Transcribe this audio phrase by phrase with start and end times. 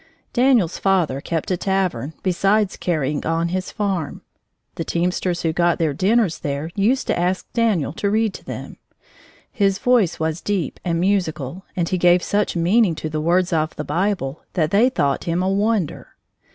[0.33, 4.21] Daniel's father kept a tavern, besides carrying on his farm.
[4.73, 8.77] The teamsters who got their dinners there used to ask Daniel to read to them.
[9.51, 13.75] His voice was deep and musical, and he gave such meaning to the words of
[13.75, 16.15] the Bible that they thought him a wonder.